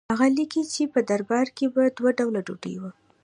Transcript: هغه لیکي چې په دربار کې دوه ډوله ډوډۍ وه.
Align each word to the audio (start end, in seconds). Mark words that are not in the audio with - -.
هغه 0.11 0.27
لیکي 0.37 0.61
چې 0.73 0.83
په 0.93 0.99
دربار 1.09 1.47
کې 1.57 1.65
دوه 1.97 2.09
ډوله 2.17 2.39
ډوډۍ 2.47 2.75
وه. 2.81 2.91